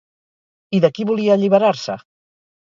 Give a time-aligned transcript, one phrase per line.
[0.77, 2.01] I de qui volia alliberar-se?